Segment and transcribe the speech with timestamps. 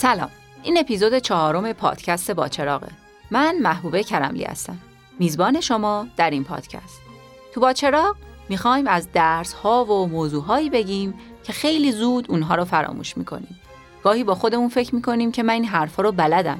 [0.00, 0.30] سلام.
[0.62, 2.88] این اپیزود چهارم پادکست باچراغه
[3.30, 4.78] من محبوبه کرملی هستم.
[5.18, 7.00] میزبان شما در این پادکست.
[7.54, 8.16] تو باچراغ
[8.48, 13.60] می‌خوایم از درس ها و موضوع هایی بگیم که خیلی زود اونها رو فراموش می‌کنیم.
[14.02, 16.58] گاهی با خودمون فکر می‌کنیم که من این حرفا رو بلدم.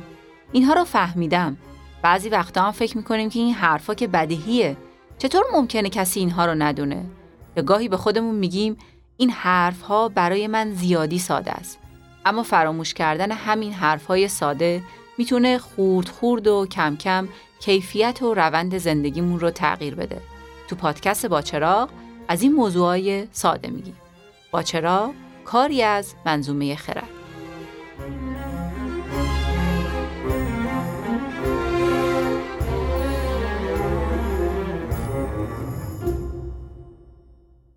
[0.53, 1.57] اینها رو فهمیدم.
[2.03, 4.77] بعضی وقتا هم فکر می‌کنیم که این حرفا که بدیهیه.
[5.19, 7.05] چطور ممکنه کسی اینها رو ندونه؟
[7.57, 8.77] یا گاهی به خودمون میگیم
[9.17, 11.78] این حرفها برای من زیادی ساده است.
[12.29, 14.83] اما فراموش کردن همین حرفهای ساده
[15.19, 17.29] می‌تونه خورد خورد و کم کم
[17.61, 20.21] کیفیت و روند زندگیمون رو تغییر بده.
[20.69, 21.91] تو پادکست باچراغ
[22.29, 23.97] از این موضوعای ساده میگیم.
[24.51, 25.11] باچراغ
[25.45, 27.09] کاری از منظومه خرد.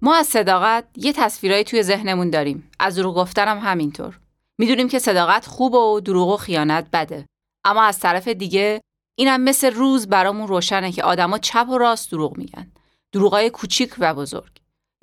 [0.02, 2.72] ما از صداقت یه تصویرایی توی ذهنمون داریم.
[2.80, 4.20] از دروغ گفتنم همینطور.
[4.60, 7.26] می‌دونیم که صداقت خوب و دروغ و خیانت بده.
[7.66, 8.82] اما از طرف دیگه
[9.18, 12.72] اینم مثل روز برامون روشنه که آدما چپ و راست دروغ میگن.
[13.14, 14.52] دروغای کوچیک و بزرگ.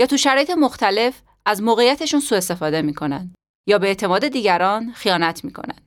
[0.00, 3.34] یا تو شرایط مختلف از موقعیتشون سوء استفاده می‌کنن
[3.68, 5.78] یا به اعتماد دیگران خیانت می‌کنن.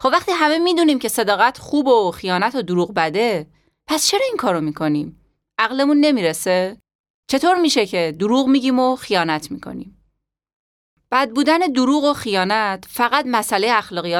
[0.00, 3.46] خب وقتی همه می‌دونیم که صداقت خوب و خیانت و دروغ بده،
[3.88, 5.20] پس چرا این کارو می‌کنیم؟
[5.58, 6.76] عقلمون نمی‌رسه؟
[7.30, 9.95] چطور میشه که دروغ میگیم و خیانت می‌کنیم؟
[11.12, 13.72] بد بودن دروغ و خیانت فقط مسئله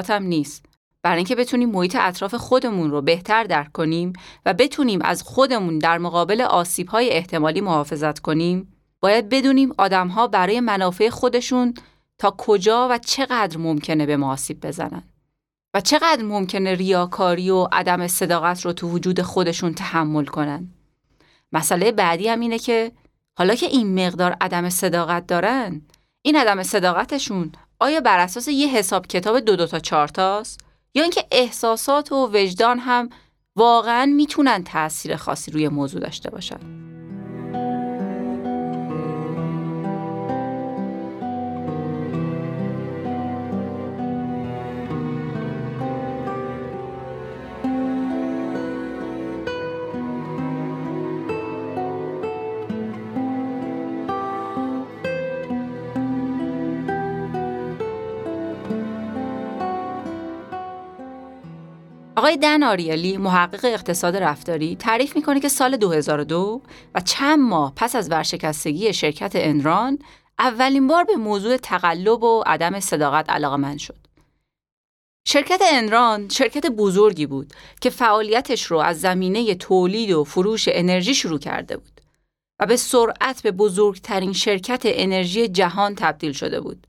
[0.08, 0.64] هم نیست.
[1.02, 4.12] برای اینکه بتونیم محیط اطراف خودمون رو بهتر درک کنیم
[4.46, 11.08] و بتونیم از خودمون در مقابل آسیب‌های احتمالی محافظت کنیم، باید بدونیم آدم‌ها برای منافع
[11.08, 11.74] خودشون
[12.18, 15.02] تا کجا و چقدر ممکنه به ما آسیب بزنن.
[15.74, 20.68] و چقدر ممکنه ریاکاری و عدم صداقت رو تو وجود خودشون تحمل کنن.
[21.52, 22.92] مسئله بعدی هم اینه که
[23.38, 25.82] حالا که این مقدار عدم صداقت دارن
[26.26, 30.10] این عدم صداقتشون آیا بر اساس یه حساب کتاب دو دو تا چهار
[30.94, 33.08] یا اینکه احساسات و وجدان هم
[33.56, 36.58] واقعا می‌تونن تاثیر خاصی روی موضوع داشته باشن؟
[62.26, 66.62] آقای دن آریالی محقق اقتصاد رفتاری تعریف می‌کنه که سال 2002
[66.94, 69.98] و چند ماه پس از ورشکستگی شرکت انران
[70.38, 73.96] اولین بار به موضوع تقلب و عدم صداقت علاقمند شد.
[75.26, 81.38] شرکت انران شرکت بزرگی بود که فعالیتش رو از زمینه تولید و فروش انرژی شروع
[81.38, 82.00] کرده بود
[82.60, 86.86] و به سرعت به بزرگترین شرکت انرژی جهان تبدیل شده بود.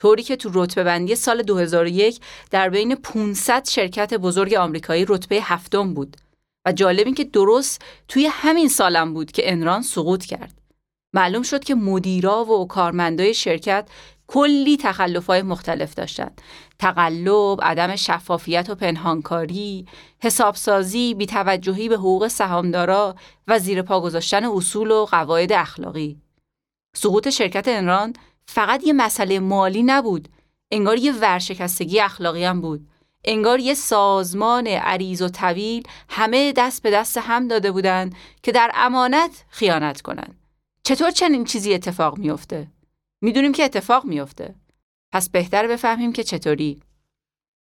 [0.00, 5.94] طوری که تو رتبه بندی سال 2001 در بین 500 شرکت بزرگ آمریکایی رتبه هفتم
[5.94, 6.16] بود
[6.66, 10.60] و جالب این که درست توی همین سالم بود که انران سقوط کرد.
[11.14, 13.88] معلوم شد که مدیرا و کارمندای شرکت
[14.26, 16.40] کلی تخلفهای مختلف داشتند.
[16.78, 19.86] تقلب، عدم شفافیت و پنهانکاری،
[20.22, 23.14] حسابسازی، بیتوجهی به حقوق سهامدارا
[23.48, 26.20] و زیر پا گذاشتن اصول و قواعد اخلاقی.
[26.96, 28.12] سقوط شرکت انران
[28.46, 30.28] فقط یه مسئله مالی نبود.
[30.70, 32.88] انگار یه ورشکستگی اخلاقی هم بود.
[33.24, 38.70] انگار یه سازمان عریض و طویل همه دست به دست هم داده بودند که در
[38.74, 40.40] امانت خیانت کنند
[40.82, 42.66] چطور چنین چیزی اتفاق میافته؟
[43.20, 44.54] می‌دونیم که اتفاق میافته.
[45.12, 46.80] پس بهتر بفهمیم که چطوری.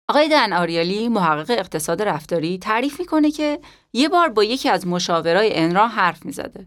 [0.09, 3.61] آقای دن آریالی محقق اقتصاد رفتاری تعریف می‌کنه که
[3.93, 6.67] یه بار با یکی از مشاورای انرا حرف می‌زده.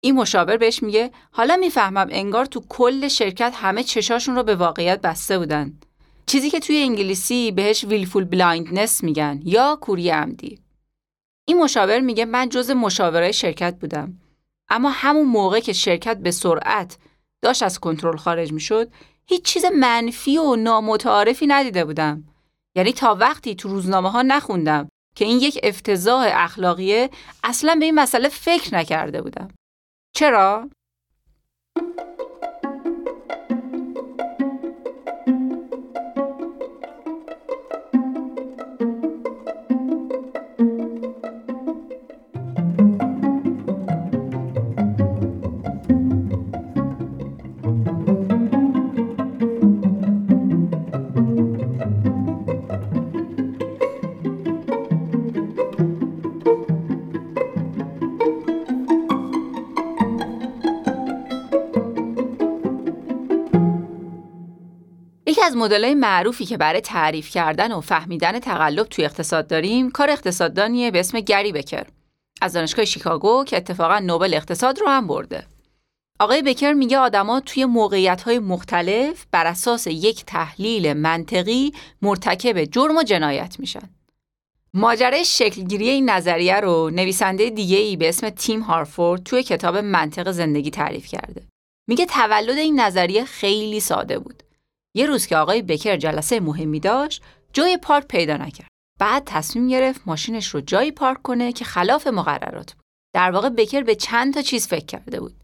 [0.00, 5.00] این مشاور بهش میگه حالا می‌فهمم انگار تو کل شرکت همه چشاشون رو به واقعیت
[5.00, 5.78] بسته بودن.
[6.26, 10.58] چیزی که توی انگلیسی بهش willful blindness میگن یا کوری عمدی.
[11.48, 14.20] این مشاور میگه من جز مشاورای شرکت بودم.
[14.68, 16.98] اما همون موقع که شرکت به سرعت
[17.42, 18.90] داشت از کنترل خارج می‌شد
[19.26, 22.24] هیچ چیز منفی و نامتعارفی ندیده بودم.
[22.76, 27.10] یعنی تا وقتی تو روزنامه ها نخوندم که این یک افتضاح اخلاقیه
[27.44, 29.48] اصلا به این مسئله فکر نکرده بودم.
[30.18, 30.70] چرا؟
[65.48, 70.90] از مدل‌های معروفی که برای تعریف کردن و فهمیدن تقلب توی اقتصاد داریم کار اقتصاددانیه
[70.90, 71.86] به اسم گری بکر
[72.40, 75.46] از دانشگاه شیکاگو که اتفاقا نوبل اقتصاد رو هم برده.
[76.20, 81.72] آقای بکر میگه آدما توی موقعیت مختلف بر اساس یک تحلیل منطقی
[82.02, 83.90] مرتکب جرم و جنایت میشن.
[84.74, 90.30] ماجرای شکلگیری این نظریه رو نویسنده دیگه ای به اسم تیم هارفورد توی کتاب منطق
[90.30, 91.42] زندگی تعریف کرده.
[91.86, 94.42] میگه تولد این نظریه خیلی ساده بود.
[94.98, 97.22] یه روز که آقای بکر جلسه مهمی داشت،
[97.52, 98.68] جای پارک پیدا نکرد.
[98.98, 102.82] بعد تصمیم گرفت ماشینش رو جایی پارک کنه که خلاف مقررات بود.
[103.14, 105.34] در واقع بکر به چند تا چیز فکر کرده بود.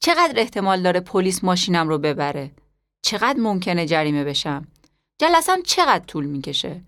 [0.00, 2.50] چقدر احتمال داره پلیس ماشینم رو ببره؟
[3.02, 4.66] چقدر ممکنه جریمه بشم؟
[5.20, 6.80] جلسم چقدر طول می‌کشه؟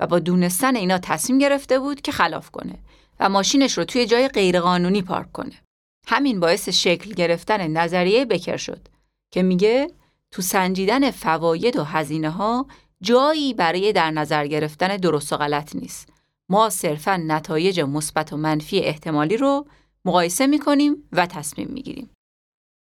[0.00, 2.74] و با دونستن اینا تصمیم گرفته بود که خلاف کنه
[3.20, 5.62] و ماشینش رو توی جای غیرقانونی پارک کنه.
[6.06, 8.88] همین باعث شکل گرفتن نظریه بکر شد
[9.30, 9.90] که میگه
[10.34, 12.66] تو سنجیدن فواید و هزینه ها
[13.02, 16.08] جایی برای در نظر گرفتن درست و غلط نیست.
[16.48, 19.66] ما صرفا نتایج مثبت و منفی احتمالی رو
[20.04, 22.10] مقایسه می‌کنیم و تصمیم می‌گیریم.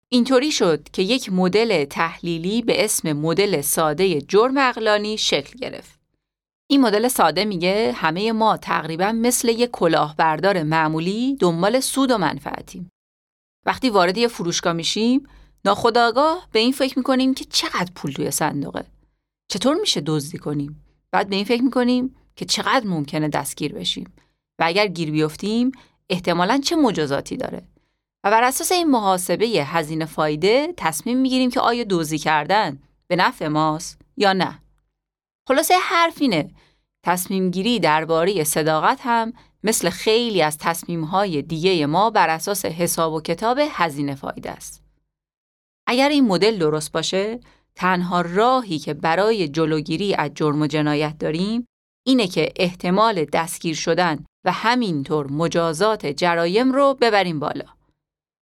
[0.09, 5.99] اینطوری شد که یک مدل تحلیلی به اسم مدل ساده جرم اقلانی شکل گرفت.
[6.69, 12.89] این مدل ساده میگه همه ما تقریبا مثل یک کلاهبردار معمولی دنبال سود و منفعتیم.
[13.65, 15.27] وقتی وارد یه فروشگاه میشیم،
[15.65, 18.85] ناخداگاه به این فکر می‌کنیم که چقدر پول توی صندوقه.
[19.47, 24.13] چطور میشه دزدی کنیم؟ بعد به این فکر می‌کنیم که چقدر ممکنه دستگیر بشیم
[24.59, 25.71] و اگر گیر بیفتیم
[26.09, 27.67] احتمالا چه مجازاتی داره.
[28.23, 33.47] و بر اساس این محاسبه هزینه فایده تصمیم می‌گیریم که آیا دوزی کردن به نفع
[33.47, 34.59] ماست یا نه.
[35.47, 36.51] خلاصه حرف اینه
[37.03, 39.33] تصمیم گیری درباره صداقت هم
[39.63, 44.88] مثل خیلی از تصمیم های دیگه ما بر اساس حساب و کتاب هزینه فایده است.
[45.91, 47.39] اگر این مدل درست باشه،
[47.75, 51.67] تنها راهی که برای جلوگیری از جرم و جنایت داریم
[52.07, 57.65] اینه که احتمال دستگیر شدن و همینطور مجازات جرایم رو ببریم بالا.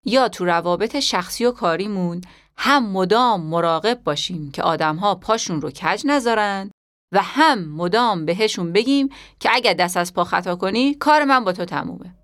[0.06, 2.22] یا تو روابط شخصی و کاریمون
[2.58, 6.72] هم مدام مراقب باشیم که آدمها پاشون رو کج نذارن
[7.14, 9.10] و هم مدام بهشون بگیم
[9.40, 12.16] که اگر دست از پا خطا کنی کار من با تو تمومه.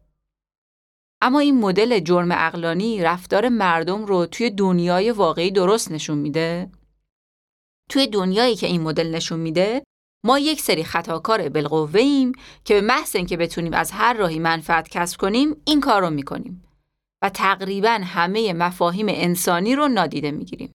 [1.26, 6.72] اما این مدل جرم اقلانی رفتار مردم رو توی دنیای واقعی درست نشون میده.
[7.90, 9.84] توی دنیایی که این مدل نشون میده
[10.26, 12.32] ما یک سری خطاکار بالقوه ایم
[12.66, 16.64] که به محض اینکه بتونیم از هر راهی منفعت کسب کنیم این کار رو می‌کنیم
[17.24, 20.72] و تقریبا همه مفاهیم انسانی رو نادیده می‌گیریم.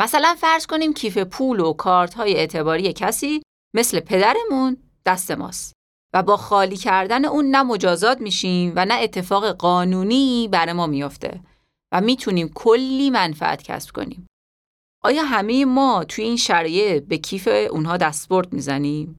[0.00, 3.42] مثلا فرض کنیم کیف پول و کارت های اعتباری کسی
[3.74, 4.76] مثل پدرمون
[5.06, 5.72] دست ماست
[6.14, 11.40] و با خالی کردن اون نه مجازات میشیم و نه اتفاق قانونی بر ما میافته
[11.92, 14.26] و می‌تونیم کلی منفعت کسب کنیم.
[15.04, 19.16] آیا همه ما توی این شرایط به کیف اونها دستبرد می‌زنیم؟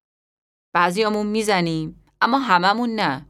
[0.74, 3.25] بعضیامون می‌زنیم اما هممون نه.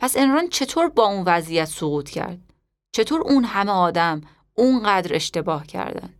[0.00, 2.38] پس انران چطور با اون وضعیت سقوط کرد؟
[2.92, 4.20] چطور اون همه آدم
[4.54, 6.14] اونقدر اشتباه کردن؟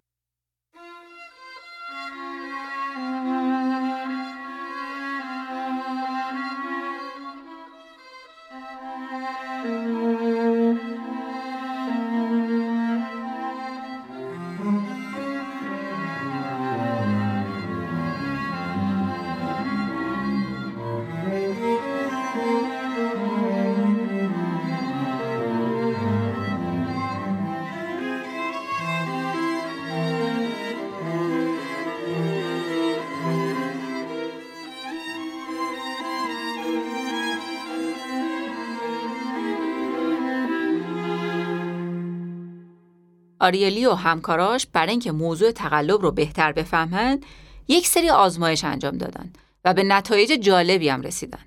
[43.43, 47.27] آریلی و همکاراش برای اینکه موضوع تقلب رو بهتر بفهمند
[47.69, 49.33] یک سری آزمایش انجام دادن
[49.65, 51.45] و به نتایج جالبی هم رسیدن.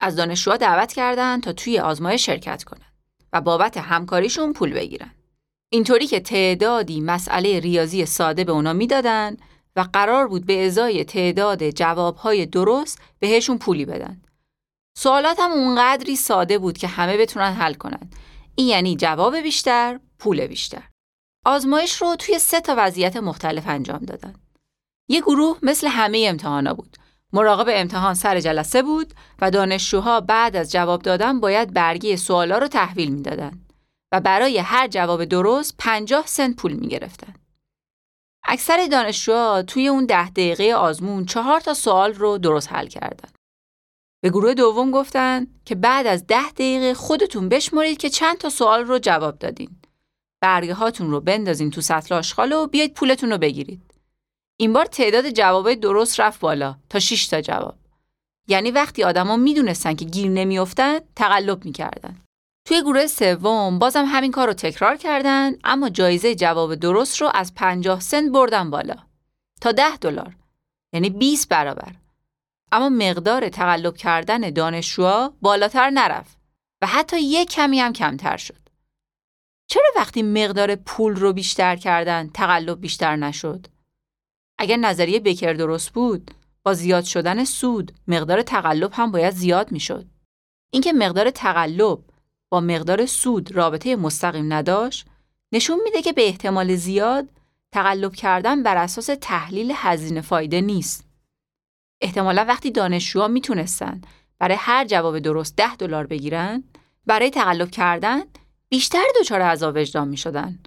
[0.00, 2.92] از دانشجوها دعوت کردند تا توی آزمایش شرکت کنند
[3.32, 5.10] و بابت همکاریشون پول بگیرن.
[5.72, 9.36] اینطوری که تعدادی مسئله ریاضی ساده به اونا می‌دادن
[9.76, 14.22] و قرار بود به ازای تعداد جوابهای درست بهشون پولی بدن.
[14.98, 18.10] سوالات هم اونقدری ساده بود که همه بتونن حل کنن.
[18.54, 20.91] این یعنی جواب بیشتر، پول بیشتر.
[21.44, 24.34] آزمایش رو توی سه تا وضعیت مختلف انجام دادن.
[25.08, 26.96] یه گروه مثل همه امتحانا بود.
[27.32, 32.68] مراقب امتحان سر جلسه بود و دانشجوها بعد از جواب دادن باید برگی سوالا رو
[32.68, 33.60] تحویل می‌دادن
[34.12, 37.34] و برای هر جواب درست 50 سنت پول می گرفتن.
[38.44, 43.28] اکثر دانشجوها توی اون ده دقیقه آزمون چهار تا سوال رو درست حل کردن.
[44.22, 48.84] به گروه دوم گفتن که بعد از ده دقیقه خودتون بشمرید که چند تا سوال
[48.84, 49.81] رو جواب دادین.
[50.42, 53.94] برگه هاتون رو بندازین تو سطل آشغال و بیاید پولتون رو بگیرید.
[54.60, 57.74] این بار تعداد جوابای درست رفت بالا تا 6 تا جواب.
[58.48, 62.16] یعنی وقتی آدما می‌دونستن که گیر نمیافتن تقلب می‌کردن.
[62.64, 67.54] توی گروه سوم بازم همین کار رو تکرار کردن اما جایزه جواب درست رو از
[67.54, 68.96] 50 سنت بردن بالا
[69.60, 70.36] تا 10 دلار
[70.92, 71.92] یعنی 20 برابر.
[72.72, 76.36] اما مقدار تقلب کردن دانشجوها بالاتر نرفت
[76.82, 78.61] و حتی یک کمی هم کمتر شد.
[79.72, 83.66] چرا وقتی مقدار پول رو بیشتر کردن تقلب بیشتر نشد؟
[84.58, 86.30] اگر نظریه بکر درست بود،
[86.62, 90.06] با زیاد شدن سود مقدار تقلب هم باید زیاد می‌شد.
[90.72, 91.98] اینکه مقدار تقلب
[92.50, 95.06] با مقدار سود رابطه مستقیم نداشت،
[95.52, 97.28] نشون میده که به احتمال زیاد
[97.74, 101.06] تقلب کردن بر اساس تحلیل هزینه فایده نیست.
[102.02, 104.00] احتمالا وقتی دانشجوها می‌تونستن
[104.38, 106.64] برای هر جواب درست 10 دلار بگیرن،
[107.06, 108.22] برای تقلب کردن
[108.72, 110.58] بیشتر دچار عذاب وجدان می شدن.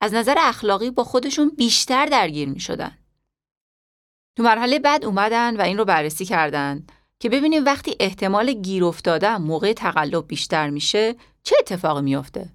[0.00, 2.98] از نظر اخلاقی با خودشون بیشتر درگیر می شدن.
[4.36, 6.86] تو مرحله بعد اومدن و این رو بررسی کردن
[7.20, 12.52] که ببینیم وقتی احتمال گیر افتادن موقع تقلب بیشتر میشه چه اتفاقی میافته.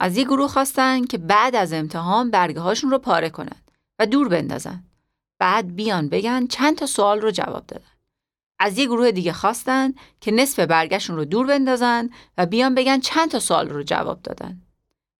[0.00, 3.62] از یه گروه خواستن که بعد از امتحان برگه هاشون رو پاره کنن
[3.98, 4.84] و دور بندازن.
[5.38, 7.91] بعد بیان بگن چند تا سوال رو جواب دادن.
[8.64, 13.30] از یه گروه دیگه خواستن که نصف برگشون رو دور بندازن و بیان بگن چند
[13.30, 14.62] تا سوال رو جواب دادن.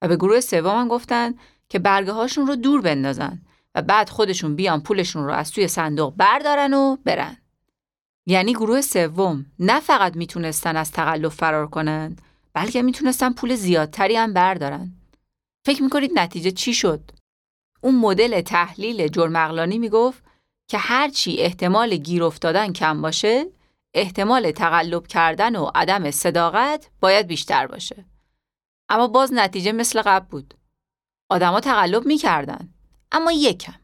[0.03, 1.35] و به گروه سوم گفتن
[1.69, 3.43] که برگه هاشون رو دور بندازن
[3.75, 7.37] و بعد خودشون بیان پولشون رو از توی صندوق بردارن و برن.
[8.27, 12.17] یعنی گروه سوم نه فقط می‌تونستن از تقلب فرار کنن
[12.53, 14.93] بلکه می‌تونستن پول زیادتری هم بردارن.
[15.67, 17.11] فکر می‌کنید نتیجه چی شد؟
[17.81, 20.25] اون مدل تحلیل جرمقلانی می‌گفت
[20.69, 23.47] که هرچی احتمال گیر افتادن کم باشه
[23.95, 28.05] احتمال تقلب کردن و عدم صداقت باید بیشتر باشه.
[28.89, 30.55] اما باز نتیجه مثل قبل بود.
[31.31, 32.69] آدما تقلب می‌کردن
[33.13, 33.75] اما یکم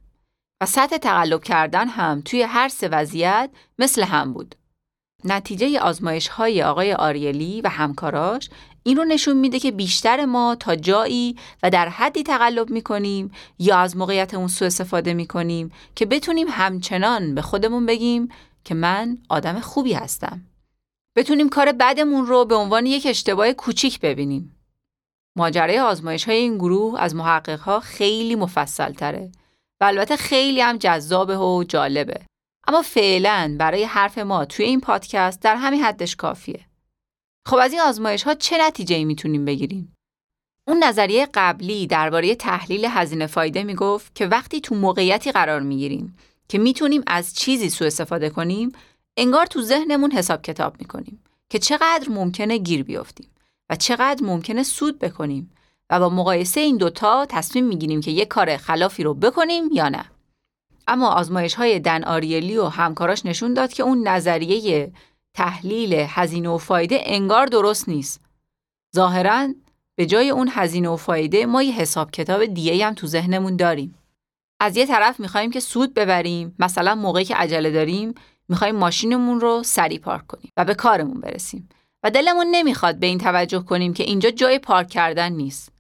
[0.61, 4.54] و سطح تقلب کردن هم توی هر سه وضعیت مثل هم بود.
[5.25, 8.50] نتیجه آزمایش های آقای آریلی و همکاراش
[8.88, 13.78] این رو نشون میده که بیشتر ما تا جایی و در حدی تقلب می‌کنیم یا
[13.78, 18.28] از موقعیت اون سوء استفاده می‌کنیم که بتونیم همچنان به خودمون بگیم
[18.64, 20.40] که من آدم خوبی هستم.
[21.16, 24.57] بتونیم کار بدمون رو به عنوان یک اشتباه کوچیک ببینیم.
[25.37, 29.33] ماجرای آزمایش های این گروه از محقق ها خیلی مفصل تره
[29.80, 32.21] و البته خیلی هم جذابه و جالبه.
[32.68, 36.67] اما فعلا برای حرف ما توی این پادکست در همین حدش کافیه.
[37.49, 39.97] خب از این آزمایش ها چه نتیجه ای می‌تونیم بگیریم؟
[40.67, 46.17] اون نظریه قبلی درباره تحلیل هزینه فایده می‌گفت که وقتی تو موقعیتی قرار می‌گیریم
[46.49, 48.73] که می‌تونیم از چیزی سوء استفاده کنیم
[49.17, 53.31] انگار تو ذهنمون حساب کتاب می‌کنیم که چقدر ممکنه گیر بیفتیم
[53.71, 55.50] و چقدر ممکنه سود بکنیم
[55.90, 60.05] و با مقایسه این دوتا تصمیم می‌گیریم که یک کار خلافی رو بکنیم یا نه.
[60.88, 64.93] اما آزمایش های دن آریلی و همکاراش نشون داد که اون نظریه
[65.38, 68.21] تحلیل هزینه و فایده انگار درست نیست.
[68.97, 69.49] ظاهرا
[69.97, 73.95] به جای اون هزینه و فایده ما یه حساب کتاب دیگه هم تو ذهنمون داریم.
[74.61, 78.14] از یه طرف می‌خوایم که سود ببریم مثلا موقعی که عجله داریم
[78.49, 81.68] می‌خوایم ماشینمون رو سری پارک کنیم و به کارمون برسیم
[82.02, 85.73] و دلمون نمی‌خواد به این توجه کنیم که اینجا جای پارک کردن نیست.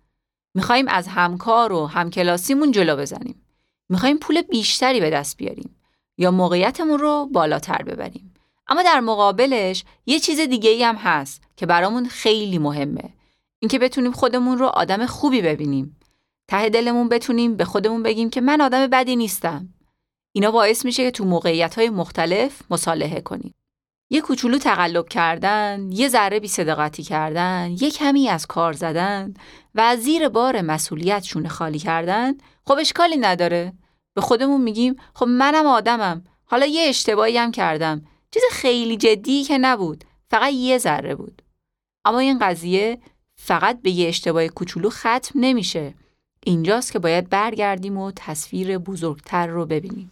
[0.54, 3.46] می‌خوایم از همکار و همکلاسیمون جلو بزنیم.
[3.88, 5.76] می‌خوایم پول بیشتری به دست بیاریم
[6.18, 8.27] یا موقعیتمون رو بالاتر ببریم.
[8.68, 13.14] اما در مقابلش یه چیز دیگه ای هم هست که برامون خیلی مهمه.
[13.58, 15.96] اینکه بتونیم خودمون رو آدم خوبی ببینیم.
[16.48, 19.68] ته دلمون بتونیم به خودمون بگیم که من آدم بدی نیستم.
[20.32, 23.54] اینا باعث میشه که تو موقعیت های مختلف مصالحه کنیم.
[24.10, 29.34] یه کوچولو تقلب کردن، یه ذره بی صداقتی کردن، یه کمی از کار زدن
[29.74, 32.34] و از زیر بار مسئولیت شونه خالی کردن
[32.66, 33.72] خب اشکالی نداره.
[34.14, 39.58] به خودمون میگیم خب منم آدمم حالا یه اشتباهی هم کردم چیز خیلی جدی که
[39.58, 41.42] نبود فقط یه ذره بود.
[42.04, 42.98] اما این قضیه
[43.36, 45.94] فقط به یه اشتباه کوچولو ختم نمیشه.
[46.44, 50.10] اینجاست که باید برگردیم و تصویر بزرگتر رو ببینیم.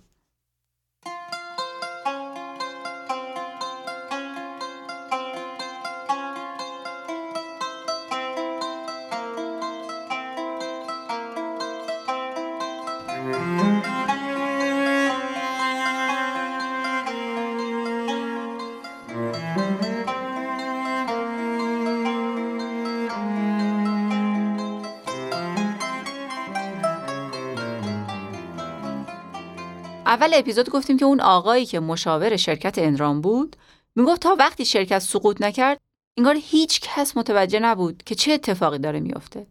[30.17, 33.57] اول اپیزود گفتیم که اون آقایی که مشاور شرکت انرام بود
[33.97, 35.81] می‌گفت تا وقتی شرکت سقوط نکرد
[36.19, 39.47] انگار هیچ کس متوجه نبود که چه اتفاقی داره میافته.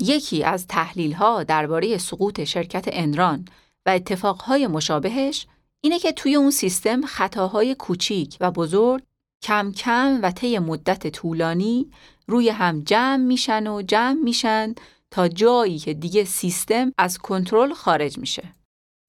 [0.00, 3.44] یکی از تحلیل ها درباره سقوط شرکت انران
[3.86, 5.46] و اتفاقهای مشابهش
[5.80, 9.02] اینه که توی اون سیستم خطاهای کوچیک و بزرگ
[9.42, 11.90] کم کم و طی مدت طولانی
[12.26, 14.74] روی هم جمع میشن و جمع میشن
[15.10, 18.59] تا جایی که دیگه سیستم از کنترل خارج میشه.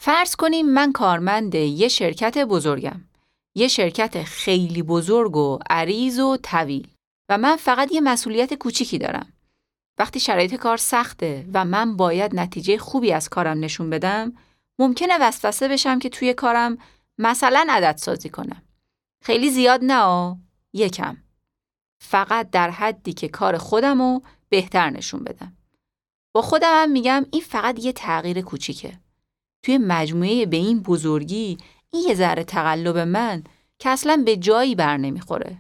[0.04, 3.02] فرض کنیم من کارمند یه شرکت بزرگم.
[3.56, 6.88] یه شرکت خیلی بزرگ و عریض و طویل
[7.30, 9.34] و من فقط یه مسئولیت کوچیکی دارم.
[9.98, 14.34] وقتی شرایط کار سخته و من باید نتیجه خوبی از کارم نشون بدم،
[14.80, 16.78] ممکنه وسوسه بشم که توی کارم
[17.18, 18.62] مثلا عدد سازی کنم.
[19.24, 20.38] خیلی زیاد نه
[20.74, 21.18] یکم.
[22.00, 25.58] فقط در حدی که کار خودم رو بهتر نشون بدم.
[26.34, 29.00] با خودم هم میگم این فقط یه تغییر کوچیکه.
[29.64, 31.58] توی مجموعه به این بزرگی
[31.92, 33.44] این یه ذره تقلب من
[33.80, 35.58] که اصلا به جایی بر نمی‌خوره.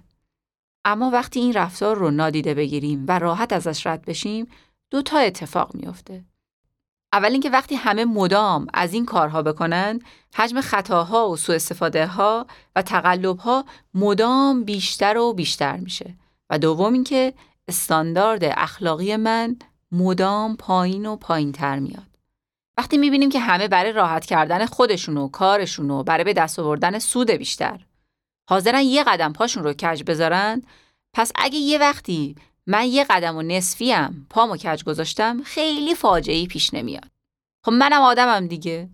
[0.85, 4.47] اما وقتی این رفتار رو نادیده بگیریم و راحت ازش رد بشیم
[4.89, 6.23] دو تا اتفاق میافته.
[7.13, 9.99] اول اینکه وقتی همه مدام از این کارها بکنن
[10.35, 16.15] حجم خطاها و سوء استفاده ها و تقلب ها مدام بیشتر و بیشتر میشه
[16.49, 17.33] و دوم اینکه
[17.67, 19.55] استاندارد اخلاقی من
[19.91, 22.10] مدام پایین و پایین تر میاد.
[22.81, 26.99] وقتی می‌بینیم که همه برای راحت کردن خودشون و کارشون و برای به دست آوردن
[26.99, 27.79] سود بیشتر
[28.49, 30.61] حاضرن یه قدم پاشون رو کج بذارن
[31.13, 32.35] پس اگه یه وقتی
[32.67, 37.07] من یه قدم و نصفیم پامو کج گذاشتم خیلی فاجعه پیش نمیاد.
[37.65, 38.89] خب منم آدمم دیگه.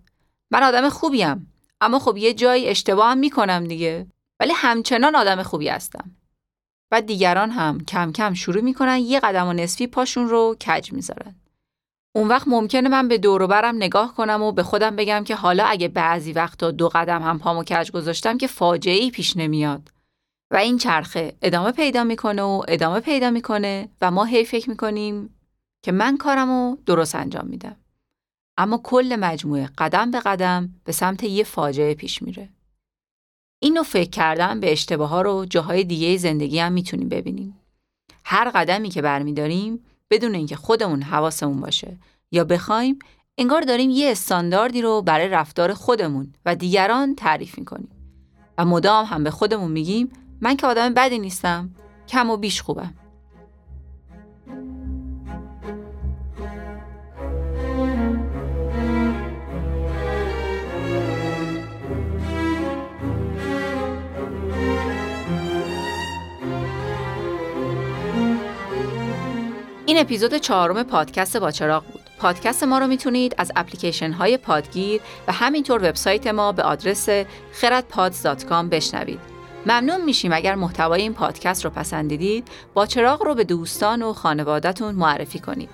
[0.50, 1.52] من آدم خوبیم.
[1.80, 4.06] اما خب یه جایی اشتباه هم می‌کنم دیگه.
[4.40, 6.16] ولی همچنان آدم خوبی هستم.
[6.92, 11.34] و دیگران هم کم کم شروع می‌کنن یه قدم و نصفی پاشون رو کج می‌ذارن.
[12.12, 15.64] اون وقت ممکنه من به دور برم نگاه کنم و به خودم بگم که حالا
[15.64, 19.90] اگه بعضی وقتا دو قدم هم پامو کج گذاشتم که فاجعه ای پیش نمیاد.
[20.50, 25.34] و این چرخه ادامه پیدا می‌کنه و ادامه پیدا می‌کنه و ما هی فکر می‌کنیم
[25.82, 27.76] که من کارمو درست انجام میدم.
[28.56, 32.48] اما کل مجموعه قدم به قدم به سمت یه فاجعه پیش میره.
[33.62, 37.60] اینو فکر کردن به اشتباه ها رو جاهای دیگه زندگی هم می‌تونیم ببینیم.
[38.24, 41.98] هر قدمی که برمیداریم بدون اینکه خودمون حواسمون باشه.
[42.32, 42.98] یا بخوایم
[43.38, 47.88] انگار داریم یه استانداردی رو برای رفتار خودمون و دیگران تعریف می‌کنیم.
[48.58, 51.70] و مدام هم به خودمون میگیم من که آدم بدی نیستم
[52.08, 52.94] کم و بیش خوبم.
[69.88, 72.00] این اپیزود چهارم پادکست با چراغ بود.
[72.18, 77.08] پادکست ما رو می‌تونید از اپلیکیشن های پادگیر و همینطور وبسایت ما به آدرس
[77.52, 79.20] خردپادز.com بشنوید.
[79.66, 84.94] ممنون میشیم اگر محتوای این پادکست رو پسندیدید با چراغ رو به دوستان و خانوادهتون
[84.94, 85.70] معرفی کنید.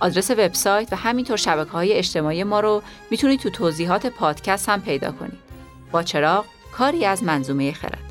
[0.00, 5.12] آدرس وبسایت و همینطور شبکه های اجتماعی ما رو می‌تونید تو توضیحات پادکست هم پیدا
[5.12, 5.38] کنید.
[5.92, 8.07] با چراغ کاری از منظومه خرد.